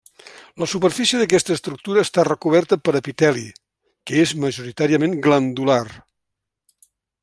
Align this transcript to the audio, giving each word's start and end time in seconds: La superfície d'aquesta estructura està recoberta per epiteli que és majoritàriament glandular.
La 0.61 0.67
superfície 0.69 1.19
d'aquesta 1.21 1.57
estructura 1.57 2.05
està 2.07 2.25
recoberta 2.29 2.79
per 2.87 2.97
epiteli 3.03 3.47
que 4.09 4.19
és 4.25 4.35
majoritàriament 4.49 5.19
glandular. 5.29 5.83